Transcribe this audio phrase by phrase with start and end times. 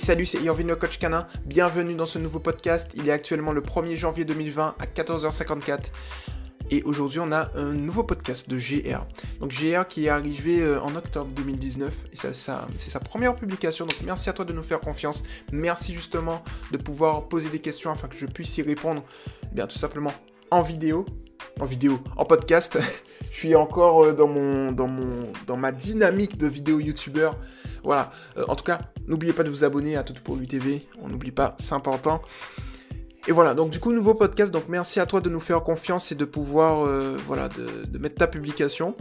[0.00, 1.26] salut, c'est Irvin le coach canin.
[1.44, 2.92] Bienvenue dans ce nouveau podcast.
[2.96, 5.90] Il est actuellement le 1er janvier 2020 à 14h54.
[6.70, 9.04] Et aujourd'hui, on a un nouveau podcast de GR.
[9.40, 11.92] Donc GR qui est arrivé euh, en octobre 2019.
[12.12, 13.84] Et c'est sa première publication.
[13.84, 15.22] Donc merci à toi de nous faire confiance.
[15.52, 16.42] Merci justement
[16.72, 19.04] de pouvoir poser des questions afin que je puisse y répondre.
[19.42, 20.14] Eh bien tout simplement
[20.50, 21.04] en vidéo
[21.60, 22.78] en vidéo, en podcast.
[23.30, 27.36] je suis encore euh, dans, mon, dans, mon, dans ma dynamique de vidéo youtubeur.
[27.84, 28.10] Voilà.
[28.36, 30.86] Euh, en tout cas, n'oubliez pas de vous abonner à Tout pour lui TV.
[31.02, 32.22] On n'oublie pas, c'est important.
[33.28, 34.52] Et voilà, donc du coup, nouveau podcast.
[34.52, 37.98] Donc merci à toi de nous faire confiance et de pouvoir, euh, voilà, de, de,
[37.98, 38.94] mettre ta publication.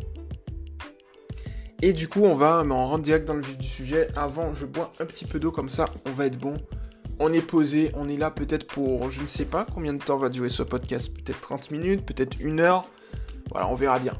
[1.81, 4.09] Et du coup, on va en rendre direct dans le vif du sujet.
[4.16, 6.58] Avant, je bois un petit peu d'eau comme ça, on va être bon
[7.20, 10.17] on est posé, on est là peut-être pour, je ne sais pas combien de temps
[10.17, 12.86] va durer ce podcast, peut-être 30 minutes, peut-être une heure.
[13.52, 14.13] Voilà, on verra bien.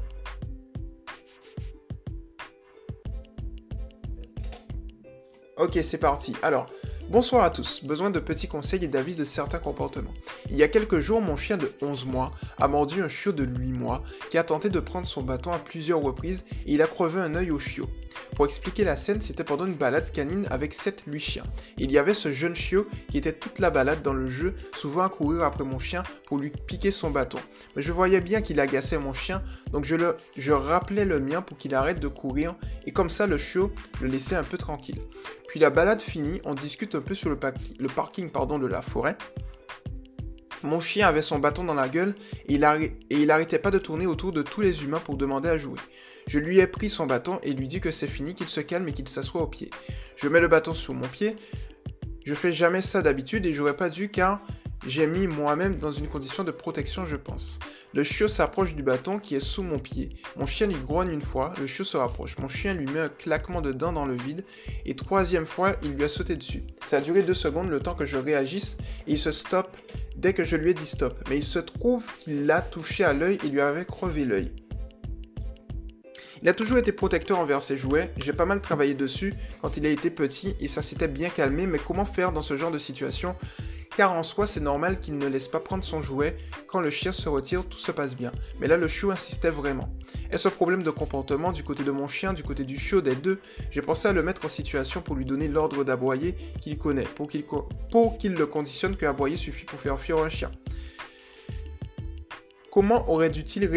[5.56, 6.34] Ok, c'est parti.
[6.42, 6.66] Alors,
[7.10, 10.14] Bonsoir à tous, besoin de petits conseils et d'avis de certains comportements.
[10.48, 13.42] Il y a quelques jours, mon chien de 11 mois a mordu un chiot de
[13.42, 16.86] 8 mois qui a tenté de prendre son bâton à plusieurs reprises et il a
[16.86, 17.88] crevé un œil au chiot.
[18.34, 21.44] Pour expliquer la scène, c'était pendant une balade canine avec 7-8 chiens.
[21.78, 25.02] Il y avait ce jeune chiot qui était toute la balade dans le jeu, souvent
[25.02, 27.38] à courir après mon chien pour lui piquer son bâton.
[27.76, 31.42] Mais je voyais bien qu'il agaçait mon chien, donc je, le, je rappelais le mien
[31.42, 32.54] pour qu'il arrête de courir,
[32.86, 35.00] et comme ça le chiot le laissait un peu tranquille.
[35.48, 37.38] Puis la balade finie, on discute un peu sur le,
[37.78, 39.16] le parking pardon, de la forêt.
[40.62, 42.14] Mon chien avait son bâton dans la gueule
[42.46, 45.48] et il, et il arrêtait pas de tourner autour de tous les humains pour demander
[45.48, 45.78] à jouer.
[46.26, 48.88] Je lui ai pris son bâton et lui dis que c'est fini, qu'il se calme
[48.88, 49.70] et qu'il s'assoit au pied.
[50.16, 51.36] Je mets le bâton sous mon pied.
[52.24, 54.42] Je fais jamais ça d'habitude et j'aurais pas dû car
[54.86, 57.58] j'ai mis moi-même dans une condition de protection, je pense.
[57.92, 60.10] Le chiot s'approche du bâton qui est sous mon pied.
[60.36, 62.38] Mon chien lui grogne une fois, le chiot se rapproche.
[62.38, 64.44] Mon chien lui met un claquement de dents dans le vide,
[64.86, 66.62] et troisième fois, il lui a sauté dessus.
[66.84, 68.76] Ça a duré deux secondes, le temps que je réagisse,
[69.06, 69.76] et il se stoppe
[70.16, 71.22] dès que je lui ai dit stop.
[71.28, 74.52] Mais il se trouve qu'il l'a touché à l'œil et lui avait crevé l'œil.
[76.42, 79.84] Il a toujours été protecteur envers ses jouets, j'ai pas mal travaillé dessus quand il
[79.84, 82.78] a été petit et ça s'était bien calmé, mais comment faire dans ce genre de
[82.78, 83.36] situation
[83.96, 86.36] car en soi c'est normal qu'il ne laisse pas prendre son jouet,
[86.66, 88.32] quand le chien se retire tout se passe bien.
[88.58, 89.88] Mais là le chiot insistait vraiment.
[90.30, 93.16] Est-ce un problème de comportement du côté de mon chien, du côté du chiot, des
[93.16, 93.40] deux?
[93.70, 97.28] J'ai pensé à le mettre en situation pour lui donner l'ordre d'aboyer qu'il connaît, pour
[97.28, 97.44] qu'il
[98.18, 100.50] qu'il le conditionne que aboyer suffit pour faire fuir un chien.
[102.70, 103.68] Comment aurait dû-il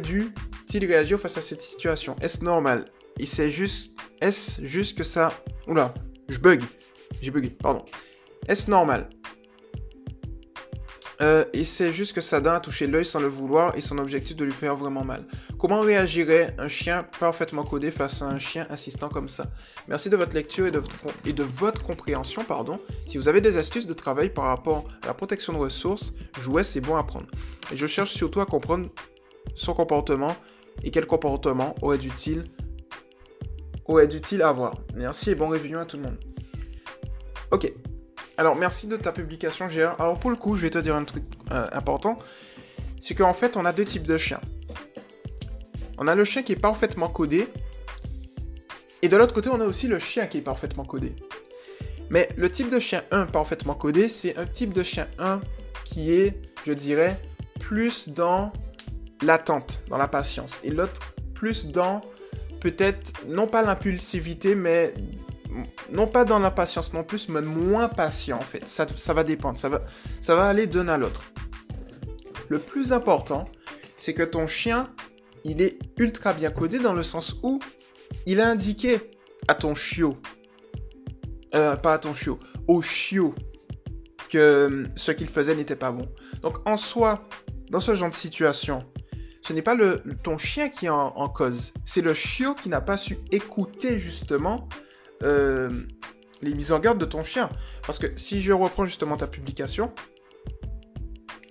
[0.00, 2.16] dû réagir face à cette situation?
[2.20, 2.84] Est-ce normal?
[3.18, 3.92] Et c'est juste...
[4.20, 5.32] Est-ce juste que ça...
[5.66, 5.94] Oula,
[6.28, 6.62] je bug.
[7.22, 7.84] J'ai bugué, pardon.
[8.48, 9.08] Est-ce normal?
[11.20, 14.36] Euh, et c'est juste que Sadin a touché l'œil sans le vouloir et son objectif
[14.36, 15.24] de lui faire vraiment mal.
[15.58, 19.46] Comment réagirait un chien parfaitement codé face à un chien insistant comme ça?
[19.86, 22.42] Merci de votre lecture et de, votre compréhension.
[22.44, 22.80] pardon.
[23.06, 26.62] Si vous avez des astuces de travail par rapport à la protection de ressources, jouer
[26.62, 27.26] c'est bon à prendre.
[27.70, 28.88] Et je cherche surtout à comprendre
[29.54, 30.34] son comportement
[30.82, 32.44] et quel comportement aurait dû-il
[33.84, 34.74] aurait dû-il avoir.
[34.94, 36.18] Merci et bon réveillon à tout le monde.
[37.50, 37.72] Ok,
[38.40, 40.00] alors, merci de ta publication, GR.
[40.00, 42.18] Alors, pour le coup, je vais te dire un truc euh, important.
[42.98, 44.40] C'est qu'en fait, on a deux types de chiens.
[45.98, 47.48] On a le chien qui est parfaitement codé.
[49.02, 51.14] Et de l'autre côté, on a aussi le chien qui est parfaitement codé.
[52.08, 55.42] Mais le type de chien 1 parfaitement codé, c'est un type de chien 1
[55.84, 57.20] qui est, je dirais,
[57.58, 58.54] plus dans
[59.20, 60.62] l'attente, dans la patience.
[60.64, 62.00] Et l'autre, plus dans,
[62.60, 64.94] peut-être, non pas l'impulsivité, mais
[65.92, 68.66] non pas dans l'impatience non plus, mais moins patient en fait.
[68.66, 69.82] Ça, ça va dépendre, ça va,
[70.20, 71.22] ça va aller d'un à l'autre.
[72.48, 73.46] Le plus important,
[73.96, 74.92] c'est que ton chien,
[75.44, 77.60] il est ultra bien codé dans le sens où
[78.26, 79.00] il a indiqué
[79.48, 80.16] à ton chiot,
[81.54, 83.34] euh, pas à ton chiot, au chiot,
[84.28, 86.08] que euh, ce qu'il faisait n'était pas bon.
[86.42, 87.28] Donc en soi,
[87.70, 88.84] dans ce genre de situation,
[89.42, 92.80] ce n'est pas le, ton chien qui est en cause, c'est le chiot qui n'a
[92.80, 94.68] pas su écouter justement
[95.22, 95.70] euh,
[96.42, 97.50] les mises en garde de ton chien.
[97.86, 99.92] Parce que si je reprends justement ta publication,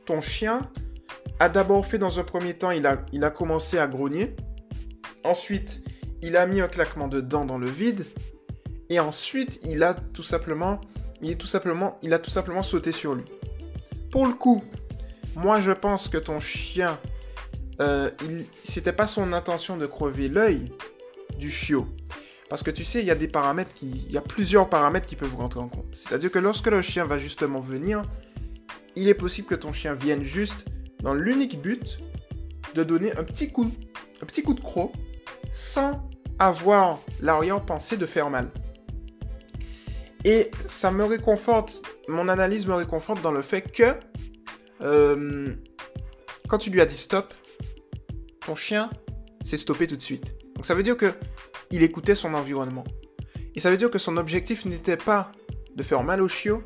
[0.05, 0.69] ton chien
[1.39, 4.35] a d'abord fait dans un premier temps, il a, il a commencé à grogner.
[5.23, 5.83] Ensuite,
[6.21, 8.05] il a mis un claquement de dents dans le vide.
[8.89, 10.81] Et ensuite, il a tout simplement,
[11.21, 13.25] il est tout simplement, il a tout simplement sauté sur lui.
[14.11, 14.63] Pour le coup,
[15.35, 16.99] moi je pense que ton chien,
[17.79, 18.09] euh,
[18.63, 20.71] c'était pas son intention de crever l'œil
[21.37, 21.87] du chiot.
[22.49, 23.75] Parce que tu sais, il y a des paramètres.
[23.81, 25.93] Il y a plusieurs paramètres qui peuvent rentrer en compte.
[25.93, 28.03] C'est-à-dire que lorsque le chien va justement venir,
[28.95, 30.65] il est possible que ton chien vienne juste
[31.01, 31.99] dans l'unique but
[32.73, 33.71] de donner un petit coup,
[34.21, 34.91] un petit coup de croc
[35.51, 36.09] sans
[36.39, 38.49] avoir l'arrière-pensée de faire mal.
[40.25, 43.93] Et ça me réconforte, mon analyse me réconforte dans le fait que
[44.81, 45.55] euh,
[46.47, 47.33] quand tu lui as dit stop,
[48.45, 48.89] ton chien
[49.43, 50.35] s'est stoppé tout de suite.
[50.55, 51.13] Donc ça veut dire que
[51.71, 52.83] il écoutait son environnement.
[53.55, 55.31] Et ça veut dire que son objectif n'était pas
[55.75, 56.63] de faire mal au chiot,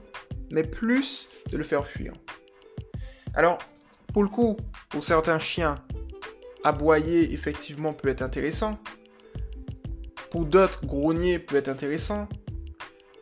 [0.51, 2.13] mais plus de le faire fuir.
[3.33, 3.59] Alors,
[4.13, 4.57] pour le coup,
[4.89, 5.83] pour certains chiens,
[6.63, 8.79] aboyer effectivement peut être intéressant.
[10.29, 12.27] Pour d'autres, grogner peut être intéressant.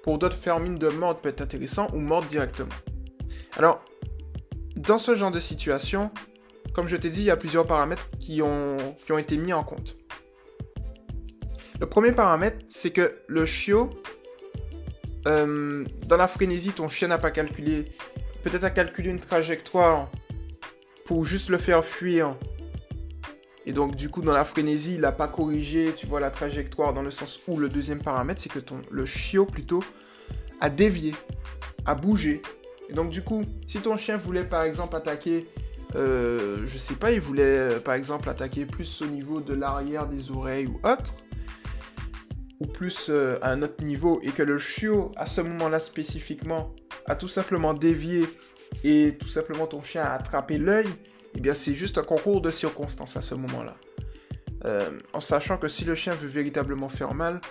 [0.03, 2.69] Pour d'autres, faire mine de mordre peut être intéressant ou mordre directement.
[3.57, 3.83] Alors,
[4.75, 6.11] dans ce genre de situation,
[6.73, 9.53] comme je t'ai dit, il y a plusieurs paramètres qui ont, qui ont été mis
[9.53, 9.97] en compte.
[11.81, 13.89] Le premier paramètre, c'est que le chiot,
[15.27, 17.91] euh, dans la frénésie, ton chien n'a pas calculé,
[18.43, 20.07] peut-être a calculé une trajectoire
[21.05, 22.35] pour juste le faire fuir.
[23.65, 26.93] Et donc, du coup, dans la frénésie, il n'a pas corrigé, tu vois, la trajectoire
[26.93, 29.83] dans le sens où le deuxième paramètre, c'est que ton, le chiot, plutôt,
[30.59, 31.15] a dévié,
[31.87, 32.43] a bougé.
[32.89, 35.47] Et donc, du coup, si ton chien voulait, par exemple, attaquer,
[35.95, 40.05] euh, je sais pas, il voulait, euh, par exemple, attaquer plus au niveau de l'arrière
[40.05, 41.15] des oreilles ou autre,
[42.67, 46.75] plus euh, à un autre niveau, et que le chiot, à ce moment-là spécifiquement,
[47.05, 48.27] a tout simplement dévié,
[48.83, 50.87] et tout simplement ton chien a attrapé l'œil,
[51.35, 53.75] eh bien c'est juste un concours de circonstances à ce moment-là.
[54.65, 57.41] Euh, en sachant que si le chien veut véritablement faire mal,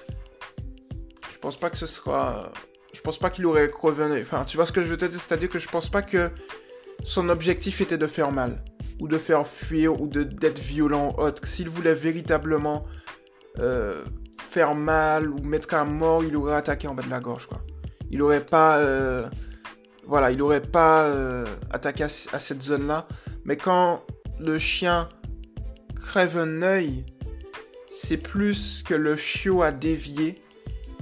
[1.32, 2.52] je pense pas que ce sera...
[2.92, 5.20] Je pense pas qu'il aurait crevé Enfin, tu vois ce que je veux te dire?
[5.20, 6.30] C'est-à-dire que je pense pas que
[7.04, 8.64] son objectif était de faire mal,
[9.00, 11.46] ou de faire fuir, ou d'être violent ou autre.
[11.46, 12.84] S'il voulait véritablement
[13.58, 14.04] euh,
[14.50, 17.60] faire mal ou mettre à mort, il aurait attaqué en bas de la gorge, quoi.
[18.10, 19.28] Il aurait pas, euh,
[20.06, 23.06] voilà, il aurait pas euh, attaqué à, cette zone-là.
[23.44, 24.02] Mais quand
[24.40, 25.08] le chien
[25.94, 27.04] crève un œil,
[27.92, 30.42] c'est plus que le chiot a dévié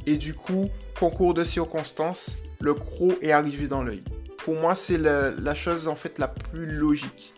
[0.05, 0.69] et du coup,
[0.99, 4.03] concours de circonstances, le croc est arrivé dans l'œil.
[4.45, 7.33] Pour moi, c'est la, chose en fait la plus logique.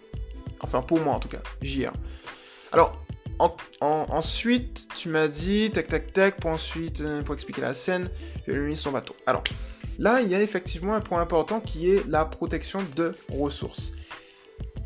[0.60, 1.92] Enfin, pour moi en tout cas, JR.
[2.72, 3.00] Alors,
[3.80, 8.08] ensuite, tu m'as dit, tac tac tac, pour ensuite, euh, pour expliquer la scène,
[8.46, 9.14] je lui son bateau.
[9.26, 9.42] Alors,
[9.98, 13.92] là, il y a effectivement un point important qui est la protection de ressources.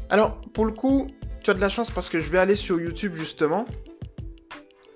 [0.08, 1.08] Alors, pour le coup,
[1.42, 3.64] tu as de la chance parce que je vais aller sur YouTube justement,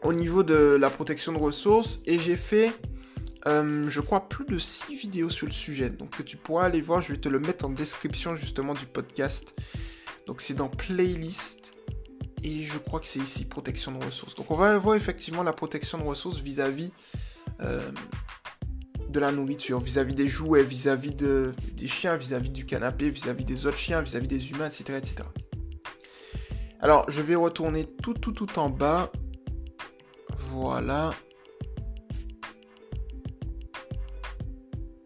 [0.03, 2.73] au niveau de la protection de ressources, et j'ai fait,
[3.47, 5.91] euh, je crois, plus de 6 vidéos sur le sujet.
[5.91, 8.87] Donc, que tu pourras aller voir, je vais te le mettre en description justement du
[8.87, 9.57] podcast.
[10.27, 11.78] Donc, c'est dans playlist.
[12.43, 14.35] Et je crois que c'est ici protection de ressources.
[14.35, 16.93] Donc on va voir effectivement la protection de ressources vis-à-vis
[17.61, 17.91] euh,
[19.09, 23.67] de la nourriture, vis-à-vis des jouets, vis-à-vis de, des chiens, vis-à-vis du canapé, vis-à-vis des
[23.67, 25.17] autres chiens, vis-à-vis des humains, etc., etc.
[26.81, 29.11] Alors je vais retourner tout tout tout en bas.
[30.51, 31.13] Voilà.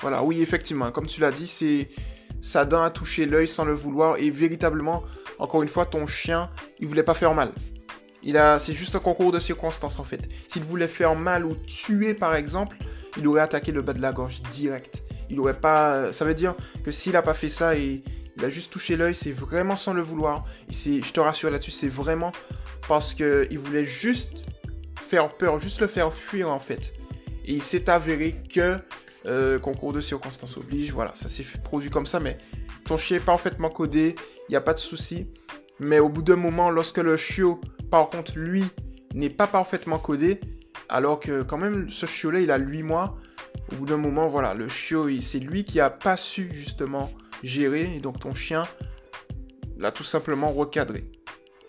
[0.00, 1.88] Voilà, oui, effectivement, comme tu l'as dit, c'est
[2.40, 5.04] sa dent a touché l'œil sans le vouloir et véritablement
[5.42, 6.48] encore une fois, ton chien,
[6.78, 7.50] il voulait pas faire mal.
[8.22, 10.28] Il a, c'est juste un concours de circonstances en fait.
[10.46, 12.76] S'il voulait faire mal ou tuer par exemple,
[13.16, 15.02] il aurait attaqué le bas de la gorge direct.
[15.30, 16.54] Il aurait pas, ça veut dire
[16.84, 18.04] que s'il a pas fait ça et
[18.36, 20.44] il a juste touché l'œil, c'est vraiment sans le vouloir.
[20.70, 22.30] Je te rassure là-dessus, c'est vraiment
[22.86, 24.44] parce que il voulait juste
[24.94, 26.94] faire peur, juste le faire fuir en fait.
[27.44, 28.78] Et il s'est avéré que
[29.26, 32.38] euh, concours de circonstances oblige, voilà, ça s'est produit comme ça, mais
[32.84, 34.16] ton chien est parfaitement codé,
[34.48, 35.28] il n'y a pas de souci.
[35.78, 37.60] Mais au bout d'un moment, lorsque le chiot,
[37.90, 38.64] par contre, lui,
[39.14, 40.40] n'est pas parfaitement codé,
[40.88, 43.16] alors que quand même, ce chiot-là, il a 8 mois,
[43.72, 47.10] au bout d'un moment, voilà, le chiot, c'est lui qui a pas su justement
[47.42, 48.64] gérer, et donc ton chien
[49.78, 51.04] l'a tout simplement recadré.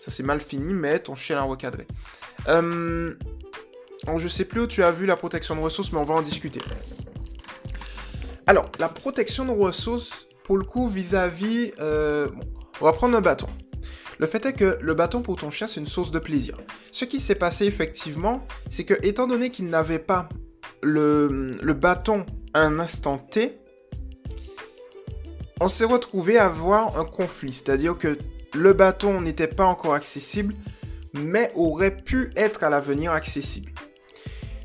[0.00, 1.86] Ça c'est mal fini, mais ton chien l'a recadré.
[2.48, 3.14] Euh...
[4.06, 6.14] Alors, je sais plus où tu as vu la protection de ressources, mais on va
[6.14, 6.60] en discuter.
[8.46, 11.72] Alors, la protection de ressources, pour le coup, vis-à-vis...
[11.80, 12.28] Euh,
[12.80, 13.46] on va prendre un bâton.
[14.18, 16.56] Le fait est que le bâton pour ton chien, c'est une source de plaisir.
[16.92, 20.28] Ce qui s'est passé effectivement, c'est que étant donné qu'il n'avait pas
[20.82, 23.58] le, bâton à un instant T,
[25.60, 27.52] on s'est retrouvé à avoir un conflit.
[27.52, 28.18] C'est-à-dire que
[28.54, 30.54] le bâton n'était pas encore accessible,
[31.12, 33.72] mais aurait pu être à l'avenir accessible.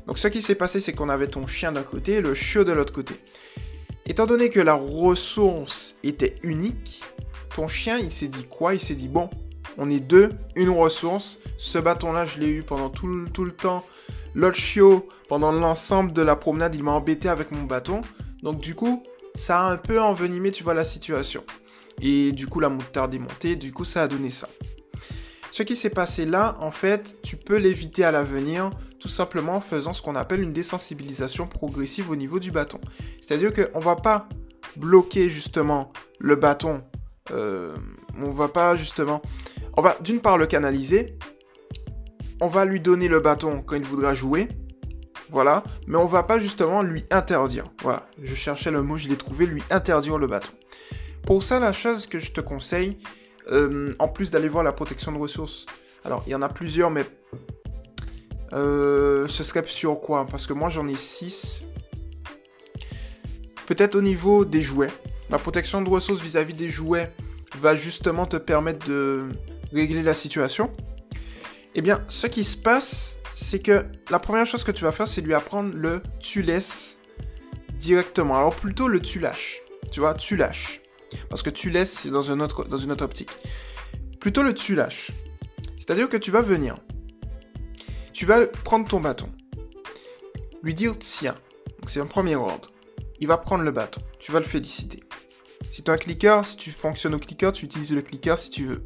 [0.06, 2.64] Donc ce qui s'est passé, c'est qu'on avait ton chien d'un côté et le chiot
[2.64, 3.14] de l'autre côté.
[4.06, 7.04] Étant donné que la ressource était unique,
[7.54, 8.74] ton chien, il s'est dit quoi?
[8.74, 9.28] Il s'est dit, bon,
[9.78, 11.38] on est deux, une ressource.
[11.56, 13.84] Ce bâton-là, je l'ai eu pendant tout, le temps.
[14.34, 18.02] L'autre chiot, pendant l'ensemble de la promenade, il m'a embêté avec mon bâton.
[18.42, 19.02] Donc du coup,
[19.34, 21.44] ça a un peu envenimé, tu vois, la situation.
[22.00, 24.48] Et du coup, la moutarde est montée, du coup, ça a donné ça.
[25.60, 29.60] Ce qui s'est passé là, en fait, tu peux l'éviter à l'avenir tout simplement en
[29.60, 32.80] faisant ce qu'on appelle une désensibilisation progressive au niveau du bâton.
[33.20, 34.26] C'est-à-dire qu'on ne va pas
[34.76, 36.82] bloquer justement le bâton.
[37.30, 37.76] Euh,
[38.18, 39.20] on va pas justement...
[39.76, 41.18] On va d'une part le canaliser.
[42.40, 44.48] On va lui donner le bâton quand il voudra jouer.
[45.28, 45.62] Voilà.
[45.86, 47.66] Mais on va pas justement lui interdire.
[47.82, 48.08] Voilà.
[48.22, 50.52] Je cherchais le mot, je l'ai trouvé, lui interdire le bâton.
[51.26, 52.96] Pour ça, la chose que je te conseille,
[53.50, 55.66] euh, en plus d'aller voir la protection de ressources,
[56.04, 57.04] alors il y en a plusieurs, mais
[58.52, 60.26] euh, ce serait sur quoi?
[60.26, 61.62] Parce que moi j'en ai 6.
[63.66, 64.90] Peut-être au niveau des jouets.
[65.30, 67.12] La protection de ressources vis-à-vis des jouets
[67.56, 69.28] va justement te permettre de
[69.72, 70.72] régler la situation.
[71.76, 75.06] Eh bien, ce qui se passe, c'est que la première chose que tu vas faire,
[75.06, 76.98] c'est lui apprendre le tu laisses
[77.78, 78.36] directement.
[78.36, 79.60] Alors plutôt le tu lâches.
[79.92, 80.79] Tu vois, tu lâches.
[81.28, 83.30] Parce que tu laisses, c'est dans, une autre, dans une autre optique.
[84.20, 85.12] Plutôt le tu lâches.
[85.76, 86.76] C'est-à-dire que tu vas venir.
[88.12, 89.30] Tu vas prendre ton bâton.
[90.62, 91.36] Lui dire tiens.
[91.86, 92.70] C'est un premier ordre.
[93.18, 94.00] Il va prendre le bâton.
[94.18, 95.00] Tu vas le féliciter.
[95.70, 98.50] Si tu as un clicker, si tu fonctionnes au clicker, tu utilises le clicker si
[98.50, 98.82] tu veux.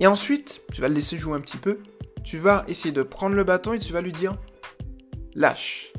[0.00, 1.78] Et ensuite, tu vas le laisser jouer un petit peu.
[2.24, 4.36] Tu vas essayer de prendre le bâton et tu vas lui dire
[5.34, 5.92] lâche.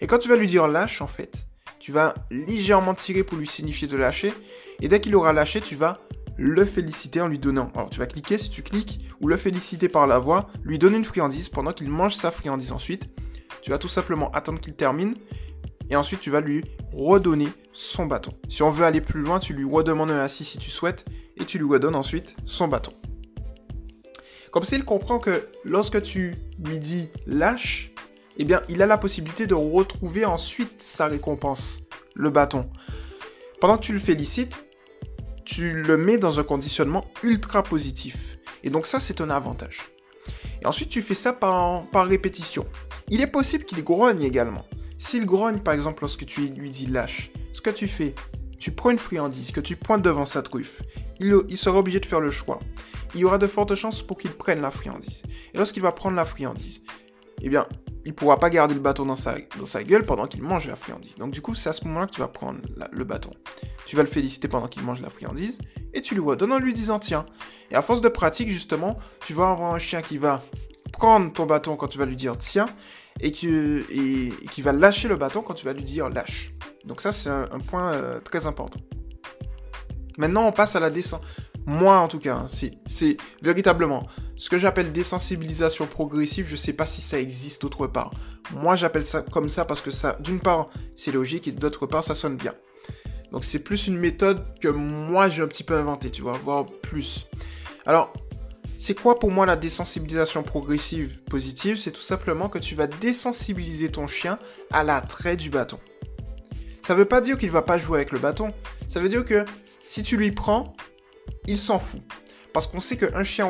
[0.00, 1.46] Et quand tu vas lui dire lâche, en fait,
[1.80, 4.32] tu vas légèrement tirer pour lui signifier de lâcher.
[4.80, 6.00] Et dès qu'il aura lâché, tu vas
[6.36, 7.70] le féliciter en lui donnant.
[7.74, 10.98] Alors tu vas cliquer si tu cliques, ou le féliciter par la voix, lui donner
[10.98, 13.08] une friandise pendant qu'il mange sa friandise ensuite.
[13.62, 15.14] Tu vas tout simplement attendre qu'il termine.
[15.90, 18.32] Et ensuite, tu vas lui redonner son bâton.
[18.48, 21.04] Si on veut aller plus loin, tu lui redemandes un assis si tu souhaites.
[21.36, 22.92] Et tu lui redonnes ensuite son bâton.
[24.52, 27.89] Comme ça, il comprend que lorsque tu lui dis lâche,
[28.40, 31.82] eh bien, il a la possibilité de retrouver ensuite sa récompense,
[32.14, 32.70] le bâton.
[33.60, 34.64] Pendant que tu le félicites,
[35.44, 38.38] tu le mets dans un conditionnement ultra positif.
[38.64, 39.90] Et donc ça, c'est un avantage.
[40.62, 42.66] Et ensuite, tu fais ça par, répétition.
[43.10, 44.64] Il est possible qu'il grogne également.
[44.96, 48.14] S'il grogne, par exemple, lorsque tu lui dis lâche, ce que tu fais,
[48.58, 50.80] tu prends une friandise que tu pointes devant sa truffe,
[51.18, 52.60] il, sera obligé de faire le choix.
[53.14, 55.24] Il y aura de fortes chances pour qu'il prenne la friandise.
[55.52, 56.82] Et lorsqu'il va prendre la friandise,
[57.42, 57.66] eh bien,
[58.04, 60.76] il pourra pas garder le bâton dans sa, dans sa gueule pendant qu'il mange la
[60.76, 61.16] friandise.
[61.16, 63.30] Donc du coup, c'est à ce moment-là que tu vas prendre le bâton.
[63.86, 65.58] Tu vas le féliciter pendant qu'il mange la friandise,
[65.92, 67.26] et tu lui redonnes en lui disant tiens.
[67.70, 70.42] Et à force de pratique, justement, tu vas avoir un chien qui va
[70.92, 72.66] prendre ton bâton quand tu vas lui dire tiens,
[73.20, 76.52] et qui, et, qui va lâcher le bâton quand tu vas lui dire lâche.
[76.84, 78.80] Donc ça, c'est un, point euh, très important.
[80.16, 81.22] Maintenant, on passe à la descente.
[81.66, 82.46] Moi, en tout cas, hein,
[82.86, 86.46] c'est véritablement ce que j'appelle désensibilisation progressive.
[86.46, 88.12] Je ne sais pas si ça existe autre part.
[88.54, 92.02] Moi, j'appelle ça comme ça parce que ça, d'une part, c'est logique et d'autre part,
[92.02, 92.54] ça sonne bien.
[93.30, 96.66] Donc, c'est plus une méthode que moi, j'ai un petit peu inventée, tu vois, voire
[96.66, 97.26] plus.
[97.86, 98.12] Alors,
[98.76, 101.76] c'est quoi pour moi la désensibilisation progressive positive?
[101.76, 104.38] C'est tout simplement que tu vas désensibiliser ton chien
[104.72, 105.78] à l'attrait du bâton.
[106.82, 108.54] Ça ne veut pas dire qu'il va pas jouer avec le bâton.
[108.88, 109.44] Ça veut dire que
[109.86, 110.74] si tu lui prends,
[111.46, 112.02] il s'en fout.
[112.52, 113.46] Parce qu'on sait qu'un chien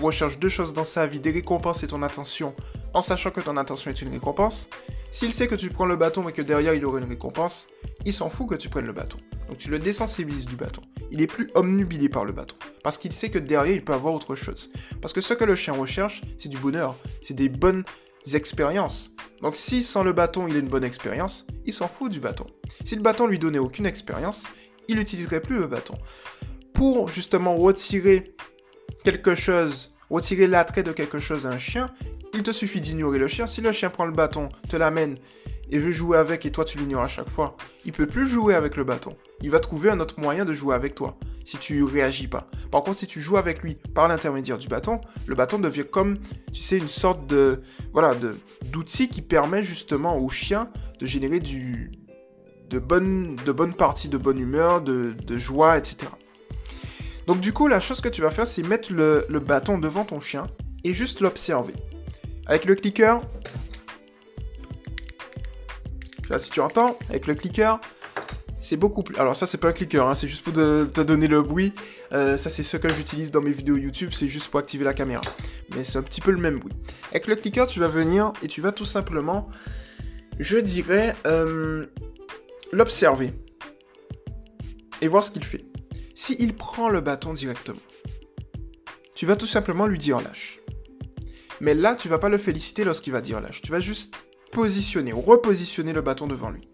[0.00, 2.54] recherche, deux choses dans sa vie, des récompenses et ton attention,
[2.92, 4.68] en sachant que ton attention est une récompense.
[5.10, 7.68] S'il sait que tu prends le bâton et que derrière il aurait une récompense,
[8.04, 9.18] il s'en fout que tu prennes le bâton.
[9.48, 10.82] Donc tu le désensibilises du bâton.
[11.10, 12.56] Il est plus omnubilé par le bâton.
[12.82, 14.70] Parce qu'il sait que derrière il peut avoir autre chose.
[15.00, 17.84] Parce que ce que le chien recherche, c'est du bonheur, c'est des bonnes
[18.32, 19.14] expériences.
[19.42, 22.46] Donc si sans le bâton il a une bonne expérience, il s'en fout du bâton.
[22.84, 24.46] Si le bâton lui donnait aucune expérience,
[24.88, 25.94] il n'utiliserait plus le bâton
[26.74, 28.34] pour justement retirer
[29.04, 31.90] quelque chose, retirer l'attrait de quelque chose à un chien,
[32.34, 33.46] il te suffit d'ignorer le chien.
[33.46, 35.16] Si le chien prend le bâton, te l'amène
[35.70, 38.54] et veut jouer avec et toi tu l'ignores à chaque fois, il peut plus jouer
[38.54, 39.16] avec le bâton.
[39.40, 42.46] Il va trouver un autre moyen de jouer avec toi si tu réagis pas.
[42.70, 46.18] Par contre, si tu joues avec lui par l'intermédiaire du bâton, le bâton devient comme,
[46.52, 47.60] tu sais, une sorte de,
[47.92, 48.14] voilà,
[48.64, 51.92] d'outil qui permet justement au chien de générer du,
[52.70, 56.06] de bonnes, de parties de bonne humeur, de, de joie, etc.
[57.26, 60.20] Donc du coup, la chose que tu vas faire, c'est mettre le, bâton devant ton
[60.20, 60.46] chien
[60.84, 61.74] et juste l'observer.
[62.46, 63.20] Avec le clicker,
[66.28, 67.80] là si tu entends, avec le clicker,
[68.58, 69.16] c'est beaucoup plus...
[69.16, 71.72] Alors ça c'est pas un clicker, hein, c'est juste pour te, donner le bruit.
[72.12, 74.92] Euh, ça c'est ce que j'utilise dans mes vidéos YouTube, c'est juste pour activer la
[74.92, 75.22] caméra.
[75.74, 76.74] Mais c'est un petit peu le même bruit.
[77.10, 79.48] Avec le clicker, tu vas venir et tu vas tout simplement,
[80.38, 81.86] je dirais, euh,
[82.72, 83.32] l'observer.
[85.00, 85.64] Et voir ce qu'il fait.
[86.14, 87.80] S'il prend le bâton directement,
[89.14, 90.60] tu vas tout simplement lui dire lâche.
[91.60, 93.62] Mais là, tu vas pas le féliciter lorsqu'il va dire lâche.
[93.62, 94.16] Tu vas juste
[94.52, 96.68] positionner, repositionner le bâton devant lui.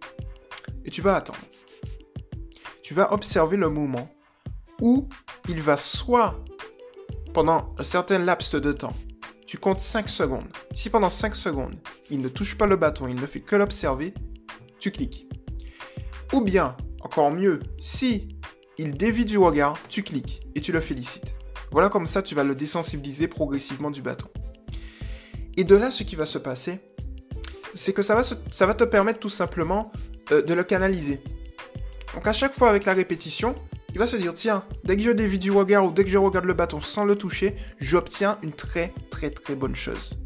[0.84, 1.38] Et tu vas attendre.
[2.82, 4.10] Tu vas observer le moment
[4.80, 5.08] où
[5.48, 6.42] il va soit
[7.32, 8.94] pendant un certain laps de temps,
[9.46, 10.48] tu comptes 5 secondes.
[10.74, 11.76] Si pendant 5 secondes,
[12.10, 14.14] il ne touche pas le bâton, il ne fait que l'observer,
[14.78, 15.28] tu cliques.
[16.32, 18.39] Ou bien, encore mieux, si
[18.80, 21.34] il dévie du regard, tu cliques et tu le félicites.
[21.70, 24.28] Voilà comme ça, tu vas le désensibiliser progressivement du bâton.
[25.56, 26.80] Et de là, ce qui va se passer,
[27.74, 29.92] c'est que ça va, te permettre tout simplement
[30.32, 31.22] euh, de le canaliser.
[32.14, 33.54] Donc à chaque fois avec la répétition,
[33.92, 36.18] il va se dire, tiens, dès que je dévie du regard ou dès que je
[36.18, 40.18] regarde le bâton sans le toucher, j'obtiens une très très très bonne chose.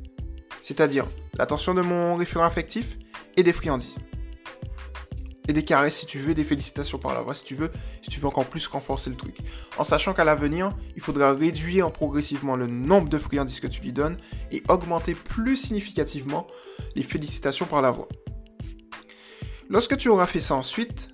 [0.62, 1.06] C'est-à-dire
[1.36, 2.96] l'attention de mon référent affectif
[3.36, 3.98] et des friandises.
[5.48, 7.70] Et des caresses si tu veux, des félicitations par la voix si tu veux,
[8.00, 9.36] si tu veux encore plus renforcer le truc.
[9.76, 13.92] En sachant qu'à l'avenir, il faudra réduire progressivement le nombre de friandises que tu lui
[13.92, 14.16] donnes
[14.50, 16.46] et augmenter plus significativement
[16.94, 18.08] les félicitations par la voix.
[19.68, 21.10] Lorsque tu auras fait ça ensuite,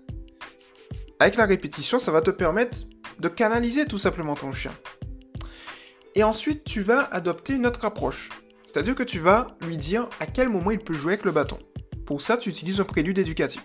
[1.19, 2.79] avec la répétition, ça va te permettre
[3.19, 4.73] de canaliser tout simplement ton chien.
[6.15, 8.31] Et ensuite, tu vas adopter une autre approche.
[8.67, 11.59] C'est-à-dire que tu vas lui dire à quel moment il peut jouer avec le bâton.
[12.07, 13.63] Pour ça, tu utilises un prélude éducatif.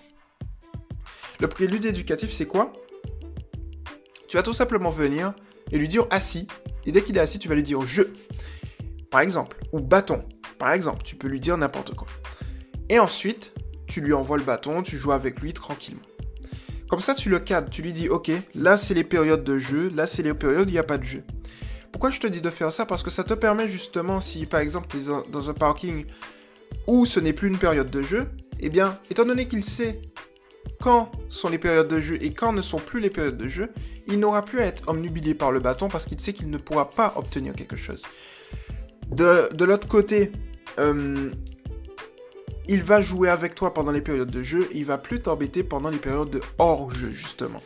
[1.39, 2.73] Le prélude éducatif, c'est quoi?
[4.27, 5.33] Tu vas tout simplement venir
[5.71, 6.47] et lui dire assis.
[6.85, 8.03] Et dès qu'il est assis, tu vas lui dire je.
[9.09, 9.57] Par exemple.
[9.71, 10.23] Ou bâton.
[10.57, 11.03] Par exemple.
[11.03, 12.07] Tu peux lui dire n'importe quoi.
[12.89, 13.53] Et ensuite,
[13.87, 16.01] tu lui envoies le bâton, tu joues avec lui tranquillement.
[16.89, 19.91] Comme ça, tu le cadres, tu lui dis, ok, là c'est les périodes de jeu,
[19.95, 21.23] là c'est les périodes où il n'y a pas de jeu.
[21.91, 22.85] Pourquoi je te dis de faire ça?
[22.85, 26.05] Parce que ça te permet justement, si par exemple tu es dans un parking
[26.87, 28.27] où ce n'est plus une période de jeu,
[28.59, 30.01] eh bien, étant donné qu'il sait
[30.81, 33.69] quand sont les périodes de jeu et quand ne sont plus les périodes de jeu,
[34.07, 36.89] il n'aura plus à être omnubilé par le bâton parce qu'il sait qu'il ne pourra
[36.89, 38.03] pas obtenir quelque chose.
[39.09, 40.31] De, l'autre côté,
[40.79, 41.31] euh,
[42.67, 45.89] il va jouer avec toi pendant les périodes de jeu il va plus t'embêter pendant
[45.89, 47.61] les périodes de hors-jeu, justement.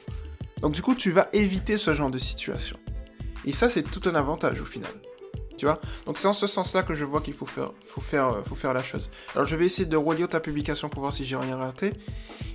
[0.61, 2.77] Donc du coup, tu vas éviter ce genre de situation.
[3.45, 4.91] Et ça, c'est tout un avantage au final.
[5.59, 7.73] Tu vois Donc c'est en ce sens-là que je vois qu'il faut faire,
[8.55, 9.11] faire la chose.
[9.35, 11.91] Alors je vais essayer de relire ta publication pour voir si j'ai rien raté.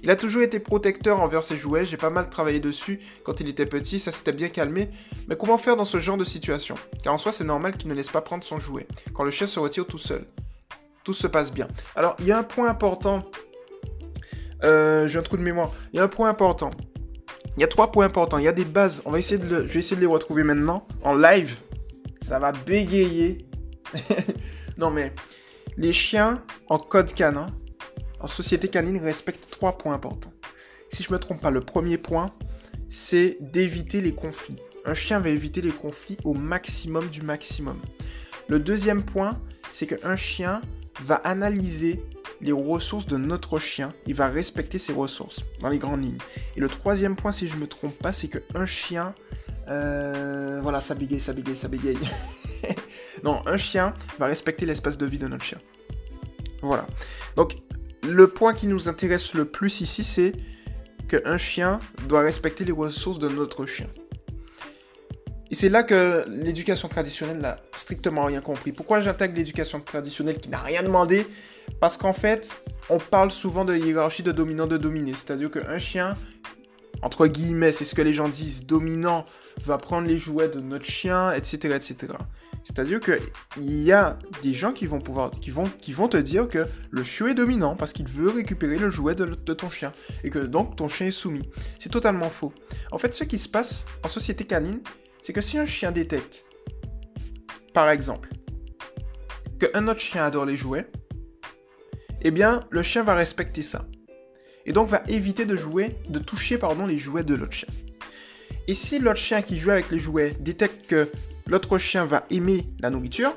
[0.03, 3.49] Il a toujours été protecteur envers ses jouets, j'ai pas mal travaillé dessus quand il
[3.49, 4.89] était petit, ça s'était bien calmé.
[5.29, 6.77] Mais comment faire dans ce genre de situation?
[7.03, 9.47] Car en soi c'est normal qu'il ne laisse pas prendre son jouet, quand le chien
[9.47, 10.27] se retire tout seul
[11.05, 11.69] tout se passe bien.
[11.95, 13.25] Alors, il y a un point important.
[14.65, 15.71] Euh, j'ai un trou de mémoire.
[15.93, 16.71] Il y a un point important.
[17.57, 18.39] Il y a trois points importants.
[18.39, 19.03] Il y a des bases.
[19.05, 19.67] On va essayer de.
[19.67, 21.57] Je vais essayer de les retrouver maintenant en live.
[22.25, 23.47] Ça va bégayer.
[24.79, 25.13] non mais
[25.77, 27.49] les chiens en code canin,
[28.19, 30.33] en société canine, respectent trois points importants.
[30.89, 32.33] Si je me trompe pas, le premier point,
[32.89, 34.57] c'est d'éviter les conflits.
[34.87, 37.79] Un chien va éviter les conflits au maximum du maximum.
[38.49, 39.39] Le deuxième point,
[39.75, 40.63] c'est qu'un chien
[41.03, 42.03] va analyser
[42.45, 43.93] les ressources de notre chien.
[44.07, 46.19] Il va respecter ses ressources dans les grandes lignes.
[46.57, 49.15] Et le troisième point, si je me trompe pas, c'est qu'un chien...
[49.69, 51.97] Euh, voilà, ça bégaye, ça bégaye, ça bégaye.
[53.25, 55.59] non, un chien va respecter l'espace de vie de notre chien.
[56.61, 56.87] Voilà.
[57.35, 57.57] Donc,
[58.03, 60.35] le point qui nous intéresse le plus ici, c'est
[61.09, 63.89] qu'un chien doit respecter les ressources de notre chien.
[65.55, 68.73] Et c'est là que l'éducation traditionnelle n'a strictement rien compris.
[68.73, 71.29] Pourquoi j'intègre l'éducation traditionnelle qui n'a rien demandé?
[71.79, 75.13] Parce qu'en fait, on parle souvent de hiérarchie de dominant de dominé.
[75.15, 76.17] C'est-à-dire qu'un chien,
[77.03, 79.27] entre guillemets, c'est ce que les gens disent, dominant,
[79.65, 81.77] va prendre les jouets de notre chien, etc.
[81.77, 82.15] etc.
[82.65, 86.49] C'est-à-dire qu'il y a des gens qui vont, pouvoir, qui, vont, qui vont te dire
[86.49, 89.93] que le chiot est dominant parce qu'il veut récupérer le jouet de, ton chien
[90.25, 91.49] et que donc ton chien est soumis.
[91.79, 92.53] C'est totalement faux.
[92.91, 94.81] En fait, ce qui se passe en société canine,
[95.25, 96.45] c'est que si un chien détecte,
[97.73, 98.29] par exemple,
[99.59, 100.87] qu'un autre chien adore les jouets,
[102.21, 103.87] eh bien, le chien va respecter ça.
[104.67, 107.71] Et donc va éviter de jouer, de toucher pardon, les jouets de l'autre chien.
[108.69, 111.11] Et si l'autre chien qui joue avec les jouets détecte que
[111.47, 113.35] l'autre chien va aimer la nourriture,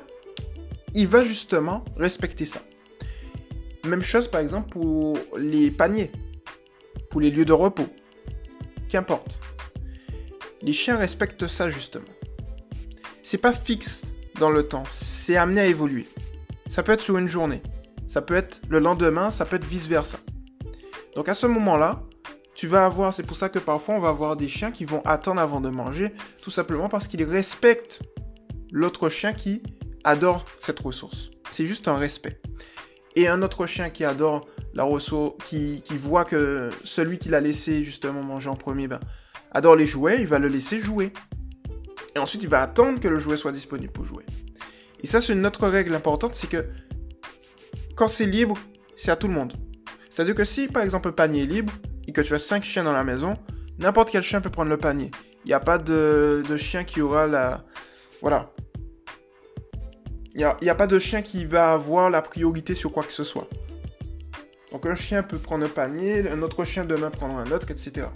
[0.92, 2.60] il va justement respecter ça.
[3.86, 6.10] Même chose par exemple pour les paniers,
[7.08, 7.88] pour les lieux de repos,
[8.90, 9.40] qu'importe.
[10.62, 12.04] Les chiens respectent ça justement.
[13.22, 14.02] C'est pas fixe
[14.40, 16.06] dans le temps, c'est amené à évoluer.
[16.66, 17.62] Ça peut être sur une journée,
[18.06, 20.18] ça peut être le lendemain, ça peut être vice-versa.
[21.14, 22.02] Donc à ce moment-là,
[22.54, 25.00] tu vas avoir, c'est pour ça que parfois on va avoir des chiens qui vont
[25.04, 28.02] attendre avant de manger, tout simplement parce qu'ils respectent
[28.72, 29.62] l'autre chien qui
[30.04, 31.30] adore cette ressource.
[31.50, 32.40] C'est juste un respect.
[33.14, 37.40] Et un autre chien qui adore la ressource, qui, qui voit que celui qui l'a
[37.40, 39.00] laissé justement manger en premier, ben,
[39.52, 41.12] adore les jouets, il va le laisser jouer.
[42.14, 44.24] Et ensuite, il va attendre que le jouet soit disponible pour jouer.
[45.02, 46.64] Et ça, c'est une autre règle importante, c'est que
[47.94, 48.58] quand c'est libre,
[48.96, 49.54] c'est à tout le monde.
[50.10, 51.72] C'est-à-dire que si, par exemple, un panier est libre
[52.06, 53.36] et que tu as 5 chiens dans la maison,
[53.78, 55.10] n'importe quel chien peut prendre le panier.
[55.44, 57.64] Il n'y a pas de, chien qui aura la,
[58.20, 58.52] Voilà.
[60.34, 63.24] Il n'y a, pas de chien qui va avoir la priorité sur quoi que ce
[63.24, 63.48] soit.
[64.70, 68.06] Donc un chien peut prendre un panier, un autre chien demain prendra un autre, etc.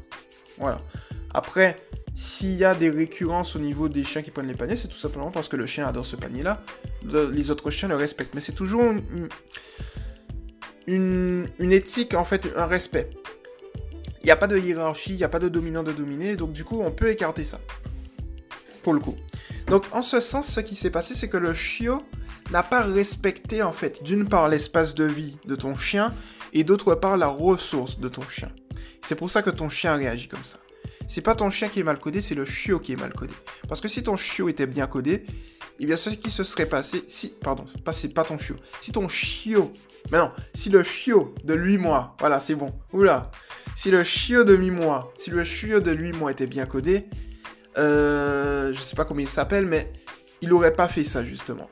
[0.58, 0.78] Voilà.
[1.34, 1.76] Après,
[2.14, 4.96] s'il y a des récurrences au niveau des chiens qui prennent les paniers, c'est tout
[4.96, 6.62] simplement parce que le chien adore ce panier-là.
[7.04, 8.34] Les autres chiens le respectent.
[8.34, 8.82] Mais c'est toujours
[10.86, 13.10] une, une, éthique, en fait, un respect.
[14.22, 16.52] Il n'y a pas de hiérarchie, il n'y a pas de dominant de dominé, donc
[16.52, 17.58] du coup, on peut écarter ça.
[18.82, 19.16] Pour le coup.
[19.66, 22.02] Donc, en ce sens, ce qui s'est passé, c'est que le chiot
[22.50, 26.12] n'a pas respecté, en fait, d'une part l'espace de vie de ton chien,
[26.52, 28.50] et d'autre part la ressource de ton chien.
[29.02, 30.58] C'est pour ça que ton chien réagit comme ça.
[31.06, 33.34] C'est pas ton chien qui est mal codé, c'est le chiot qui est mal codé.
[33.68, 35.24] Parce que si ton chiot était bien codé,
[35.78, 38.92] eh bien ce qui se serait passé, si, pardon, pas, c'est pas ton chiot, si
[38.92, 39.72] ton chiot,
[40.10, 43.30] mais non, si le chiot de 8 mois, voilà, c'est bon, oula,
[43.74, 47.08] si le chiot de 8 mois, si le chiot de 8 mois était bien codé,
[47.78, 49.92] euh, je sais pas comment il s'appelle, mais
[50.40, 51.68] il aurait pas fait ça justement.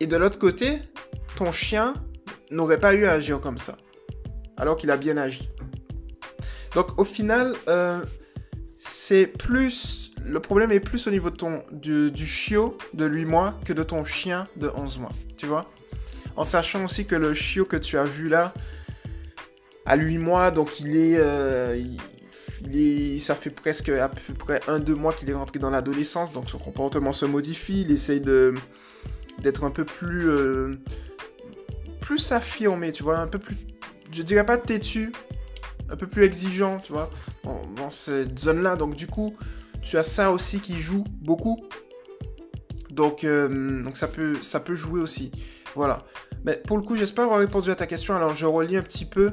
[0.00, 0.78] Et de l'autre côté,
[1.36, 1.94] ton chien
[2.50, 3.76] n'aurait pas eu à agir comme ça,
[4.56, 5.48] alors qu'il a bien agi.
[6.76, 8.04] Donc au final, euh,
[8.76, 10.12] c'est plus...
[10.22, 14.04] Le problème est plus au niveau ton, du, chiot de 8 mois que de ton
[14.04, 15.70] chien de 11 mois, tu vois.
[16.36, 18.52] En sachant aussi que le chiot que tu as vu là,
[19.86, 21.16] à 8 mois, donc il est...
[21.16, 21.82] Euh,
[22.70, 26.50] il, ça fait presque à peu près 1-2 mois qu'il est rentré dans l'adolescence, donc
[26.50, 30.74] son comportement se modifie, il essaye d'être un peu plus euh,
[32.02, 33.56] plus affirmé, tu vois, un peu plus,
[34.10, 35.12] je dirais pas têtu,
[35.88, 37.10] un peu plus exigeant, tu vois,
[37.44, 38.76] dans, cette zone-là.
[38.76, 39.36] Donc du coup,
[39.82, 41.64] tu as ça aussi qui joue beaucoup.
[42.90, 45.30] Donc, euh, donc ça, peut, ça peut jouer aussi.
[45.74, 46.04] Voilà.
[46.44, 48.14] Mais pour le coup, j'espère avoir répondu à ta question.
[48.14, 49.32] Alors je relis un petit peu.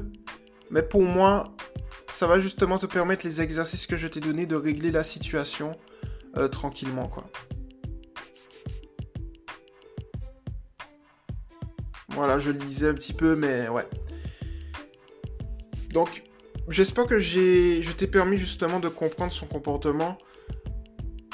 [0.70, 1.56] Mais pour moi,
[2.08, 5.78] ça va justement te permettre les exercices que je t'ai donnés de régler la situation
[6.38, 7.30] euh, tranquillement, quoi.
[12.10, 13.88] Voilà, je lisais un petit peu, mais ouais.
[15.92, 16.24] Donc,
[16.70, 20.18] j'espère que je t'ai permis justement de comprendre son comportement.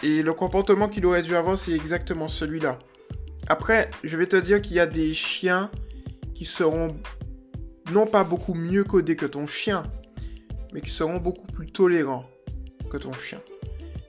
[0.02, 2.80] Et le comportement qu'il aurait dû avoir, c'est exactement celui-là.
[3.48, 5.70] Après, je vais te dire qu'il y a des chiens
[6.34, 6.96] qui seront
[7.92, 9.84] non pas beaucoup mieux codés que ton chien,
[10.74, 12.30] mais qui seront beaucoup plus tolérants
[12.90, 13.42] que ton chien.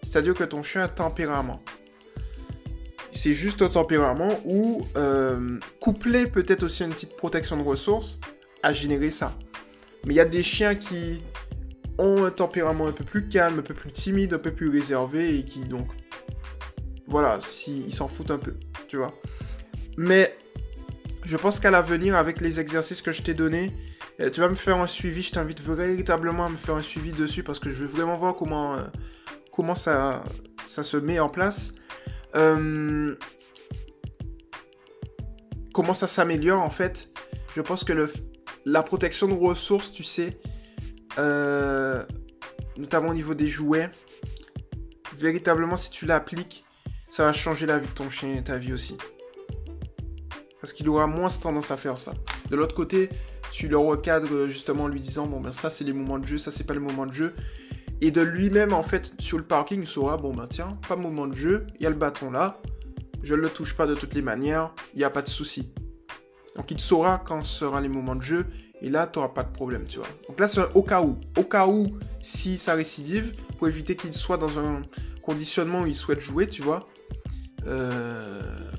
[0.02, 1.61] C'est-à-dire que ton chien a tempérament
[3.12, 8.20] c'est juste un tempérament ou euh, couplé peut-être aussi à une petite protection de ressources
[8.62, 9.35] à générer ça.
[10.04, 11.22] Mais il y a des chiens qui
[11.98, 15.38] ont un tempérament un peu plus calme, un peu plus timide, un peu plus réservé
[15.38, 15.88] et qui donc
[17.06, 18.54] voilà, si, ils s'en foutent un peu,
[18.88, 19.12] tu vois.
[19.96, 20.36] Mais
[21.24, 23.72] je pense qu'à l'avenir, avec les exercices que je t'ai donnés,
[24.20, 25.22] euh, tu vas me faire un suivi.
[25.22, 28.36] Je t'invite véritablement à me faire un suivi dessus parce que je veux vraiment voir
[28.36, 28.82] comment, euh,
[29.52, 30.24] comment ça,
[30.64, 31.74] ça se met en place.
[32.36, 33.16] Euh,
[35.74, 37.08] comment ça s'améliore en fait
[37.56, 38.10] Je pense que le,
[38.64, 40.38] la protection de ressources, tu sais,
[41.18, 42.05] euh,
[42.77, 43.90] notamment au niveau des jouets,
[45.16, 46.64] véritablement si tu l'appliques,
[47.11, 48.96] ça va changer la vie de ton chien et ta vie aussi.
[50.61, 52.12] Parce qu'il aura moins tendance à faire ça.
[52.51, 53.09] De l'autre côté,
[53.51, 56.38] tu le recadres justement en lui disant bon ben ça c'est les moments de jeu,
[56.38, 57.35] ça c'est pas le moment de jeu.
[58.03, 61.27] Et de lui-même, en fait, sur le parking, il saura, bon ben tiens, pas moment
[61.27, 62.61] de jeu, il y a le bâton là,
[63.23, 65.73] je ne le touche pas de toutes les manières, il n'y a pas de souci.
[66.56, 68.46] Donc il saura quand sera les moments de jeu,
[68.82, 70.08] et là, tu n'auras pas de problème, tu vois.
[70.28, 71.20] Donc là, c'est au cas où.
[71.36, 74.82] Au cas où, si ça récidive, pour éviter qu'il soit dans un
[75.22, 76.88] conditionnement où il souhaite jouer, tu vois,
[77.66, 78.70] euh,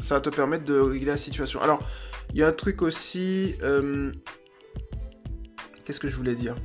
[0.00, 1.62] ça va te permettre de régler la situation.
[1.62, 1.80] Alors,
[2.30, 3.54] il y a un truc aussi...
[3.62, 4.12] Euh,
[5.84, 6.56] qu'est-ce que je voulais dire?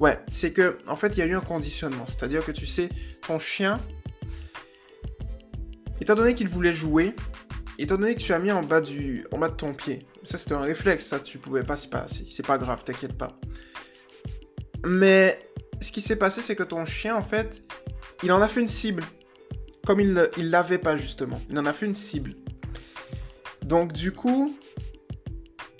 [0.00, 2.04] Ouais, c'est que, en fait, il y a eu un conditionnement.
[2.06, 2.88] C'est-à-dire que tu sais,
[3.26, 3.80] ton chien,
[6.00, 7.14] étant donné qu'il voulait jouer,
[7.78, 10.38] étant donné que tu as mis en bas, du, en bas de ton pied, ça
[10.38, 13.38] c'était un réflexe, ça tu pouvais pas, c'est pas, c'est pas grave, t'inquiète pas.
[14.84, 15.38] Mais
[15.80, 17.62] ce qui s'est passé, c'est que ton chien, en fait,
[18.22, 19.04] il en a fait une cible.
[19.86, 20.14] Comme il
[20.50, 21.40] l'avait pas justement.
[21.50, 22.34] Il en a fait une cible.
[23.62, 24.56] Donc du coup,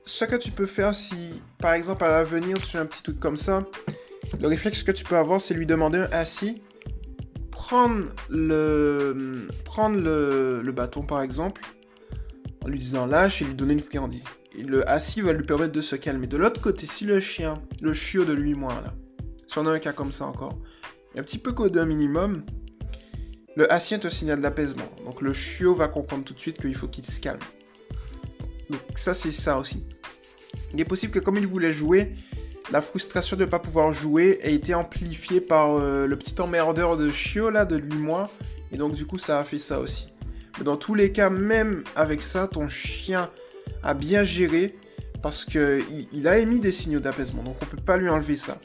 [0.05, 3.19] ce que tu peux faire si, par exemple, à l'avenir, tu as un petit truc
[3.19, 3.67] comme ça,
[4.41, 6.63] le réflexe que tu peux avoir, c'est lui demander un assis,
[7.75, 11.61] prendre le, prendre le, bâton par exemple,
[12.65, 14.27] en lui disant lâche et lui donner une friandise.
[14.57, 16.29] Et le assis va lui permettre de se calmer.
[16.29, 18.95] De l'autre côté, si le chien, le chiot de 8 mois là,
[19.49, 20.57] si on a un cas comme ça encore,
[21.17, 22.45] un petit peu un minimum,
[23.57, 24.89] le assis est un signal d'apaisement.
[25.05, 27.41] Donc le chiot va comprendre tout de suite qu'il faut qu'il se calme.
[28.71, 29.85] Donc ça c'est ça aussi.
[30.73, 32.13] Il est possible que comme il voulait jouer,
[32.73, 36.97] la frustration de ne pas pouvoir jouer a été amplifiée par euh, le petit emmerdeur
[36.97, 38.31] de chiot là de 8 mois.
[38.73, 40.13] Et donc du coup ça a fait ça aussi.
[40.59, 43.31] Mais dans tous les cas, même avec ça, ton chien
[43.83, 44.77] a bien géré
[45.23, 47.43] parce qu'il il a émis des signaux d'apaisement.
[47.43, 48.59] Donc on peut pas lui enlever ça.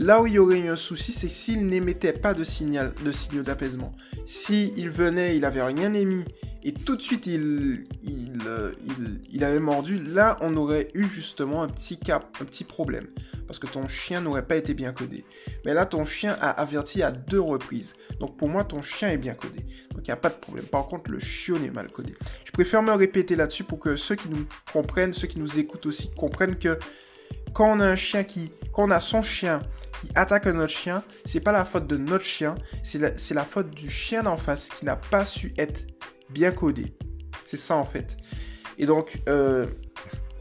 [0.00, 3.12] Là où il y aurait eu un souci, c'est s'il n'émettait pas de, signal, de
[3.12, 3.92] signaux d'apaisement.
[4.24, 6.24] S'il venait, il avait rien émis,
[6.62, 7.84] et tout de suite il,
[8.46, 8.72] euh,
[9.30, 13.08] il, avait mordu, là on aurait eu justement un petit cap, un petit problème.
[13.46, 15.22] Parce que ton chien n'aurait pas été bien codé.
[15.66, 17.92] Mais là ton chien a averti à deux reprises.
[18.20, 19.60] Donc pour moi ton chien est bien codé.
[19.90, 20.64] Donc il n'y a pas de problème.
[20.64, 22.14] Par contre le chiot est mal codé.
[22.46, 25.84] Je préfère me répéter là-dessus pour que ceux qui nous comprennent, ceux qui nous écoutent
[25.84, 26.78] aussi comprennent que
[27.52, 29.60] quand on a un chien qui, quand on a son chien
[30.00, 33.70] qui attaque notre chien, c'est pas la faute de notre chien, c'est la, la, faute
[33.70, 35.86] du chien d'en face qui n'a pas su être
[36.30, 36.94] bien codé.
[37.46, 38.16] C'est ça en fait.
[38.78, 39.66] Et donc, euh,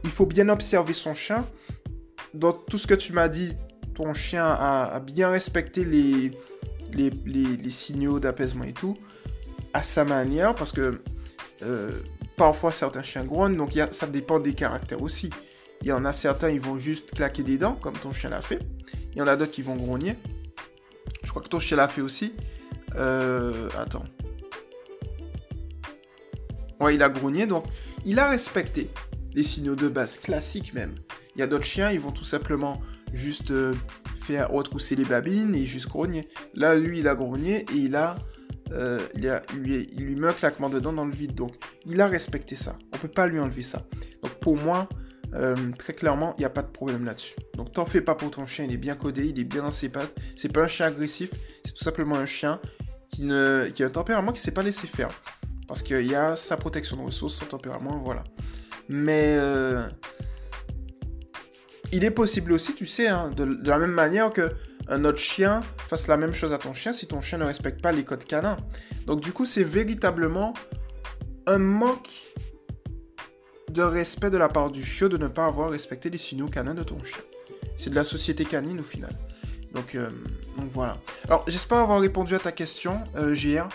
[0.03, 1.45] il faut bien observer son chien.
[2.33, 3.57] Dans tout ce que tu m'as dit,
[3.95, 6.31] ton chien a, bien respecté les,
[6.93, 8.95] les, signaux d'apaisement et tout,
[9.73, 11.01] à sa manière, parce que
[11.63, 11.91] euh,
[12.37, 15.31] parfois certains chiens grognent, donc y a, ça dépend des caractères aussi.
[15.81, 18.41] Il y en a certains, ils vont juste claquer des dents, comme ton chien l'a
[18.41, 18.59] fait.
[19.13, 20.15] Il y en a d'autres qui vont grogner.
[21.23, 22.33] Je crois que ton chien l'a fait aussi.
[22.95, 24.05] Euh, attends.
[26.79, 27.65] Ouais, il a grogné, donc
[28.05, 28.89] il a respecté
[29.33, 30.95] les signaux de base classiques même.
[31.35, 32.81] Il y a d'autres chiens, ils vont tout simplement
[33.13, 33.75] juste euh,
[34.21, 36.27] faire retrousser les babines et juste grogner.
[36.53, 38.17] Là, lui, il a grogné et il a,
[38.71, 41.35] euh, il, a lui, il lui met un claquement de dents dans le vide.
[41.35, 41.53] Donc,
[41.85, 42.77] il a respecté ça.
[42.93, 43.85] On peut pas lui enlever ça.
[44.23, 44.87] Donc, pour moi,
[45.33, 47.35] euh, très clairement, il n'y a pas de problème là-dessus.
[47.55, 48.65] Donc, t'en fais pas pour ton chien.
[48.65, 50.13] Il est bien codé, il est bien dans ses pattes.
[50.35, 51.29] C'est pas un chien agressif,
[51.63, 52.59] c'est tout simplement un chien
[53.09, 55.09] qui, a un tempérament qui ne sait pas laisser faire.
[55.67, 58.23] Parce qu'il y a sa protection de ressources, son tempérament, voilà.
[58.87, 59.87] Mais euh,
[61.91, 64.51] il est possible aussi, tu sais, hein, de, la même manière que
[64.87, 67.81] un autre chien fasse la même chose à ton chien si ton chien ne respecte
[67.81, 68.57] pas les codes canins.
[69.05, 70.55] Donc du coup, c'est véritablement
[71.45, 72.09] un manque
[73.69, 76.73] de respect de la part du chiot de ne pas avoir respecté les signaux canins
[76.73, 77.21] de ton chien.
[77.75, 79.11] C'est de la société canine au final.
[79.73, 80.09] Donc, euh,
[80.57, 80.97] donc voilà.
[81.25, 83.67] Alors j'espère avoir répondu à ta question, euh, GR.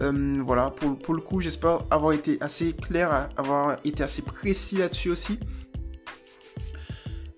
[0.00, 4.78] Euh, voilà, pour, pour, le coup, j'espère avoir été assez clair, avoir été assez précis
[4.78, 5.38] là-dessus aussi.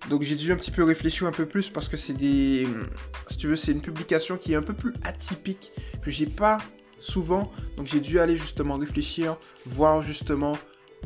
[0.09, 2.67] Donc j'ai dû un petit peu réfléchir un peu plus parce que c'est des...
[3.27, 5.71] Si tu veux, c'est une publication qui est un peu plus atypique,
[6.01, 6.59] que j'ai pas
[6.99, 7.51] souvent.
[7.77, 10.53] Donc j'ai dû aller justement réfléchir, voir justement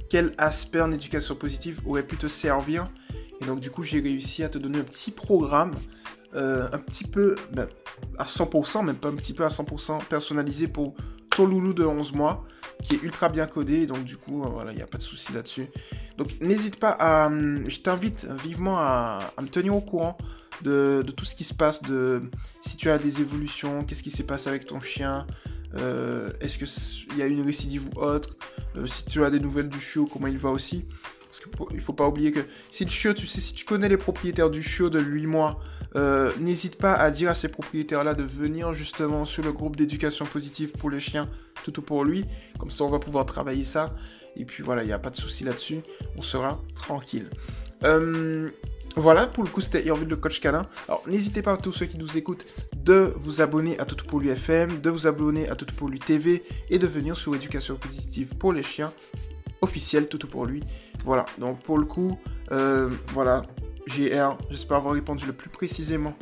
[0.10, 2.90] quel aspect en éducation positive aurait pu te servir.
[3.42, 5.76] Et donc du coup j'ai réussi à te donner un petit programme,
[6.36, 7.68] euh, un petit peu ben,
[8.18, 10.96] à 100%, même pas un petit peu à 100% personnalisé pour
[11.46, 12.46] loulou de 11 mois
[12.84, 15.04] qui est ultra bien codé, donc du coup, euh, voilà, il n'y a pas de
[15.04, 15.68] souci là-dessus.
[16.18, 17.28] Donc n'hésite pas à...
[17.28, 20.18] Hum, je t'invite vivement à, me tenir au courant
[20.64, 22.24] de, tout ce qui se passe, de
[22.62, 25.28] si tu as des évolutions, qu'est-ce qui s'est passé avec ton chien,
[25.76, 28.30] euh, est-ce qu'il y a une récidive ou autre,
[28.76, 30.86] euh, si tu as des nouvelles du chiot, comment il va aussi.
[31.26, 32.40] Parce qu'il faut pas oublier que
[32.72, 35.60] si tu connais les propriétaires du chiot de 8 mois,
[35.96, 40.26] euh, n'hésite pas à dire à ces propriétaires-là de venir justement sur le groupe d'éducation
[40.26, 41.30] positive pour les chiens,
[41.64, 42.26] tout ou pour lui.
[42.60, 43.94] Comme ça, on va pouvoir travailler ça.
[44.36, 45.80] Et puis voilà, il n'y a pas de souci là-dessus.
[46.16, 47.30] On sera tranquille.
[48.98, 50.66] Voilà, pour le coup, c'était Irvine le coach canin.
[50.88, 54.30] Alors, n'hésitez pas, tous ceux qui nous écoutent, de vous abonner à Tout pour lui
[54.30, 58.36] FM, de vous abonner à Tout pour lui TV et de venir sur Éducation Positive
[58.36, 58.92] pour les chiens
[59.62, 60.64] officiel Tout pour lui.
[61.06, 62.20] Voilà, donc pour le coup,
[62.52, 63.44] euh, voilà,
[63.88, 66.16] GR, j'espère avoir répondu le plus précisément.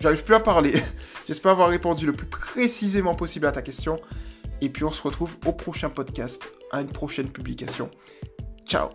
[0.00, 0.74] J'arrive plus à parler.
[1.26, 4.00] j'espère avoir répondu le plus précisément possible à ta question.
[4.60, 7.90] Et puis on se retrouve au prochain podcast, à une prochaine publication.
[8.66, 8.88] Ciao